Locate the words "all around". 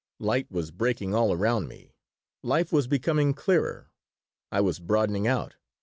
1.13-1.67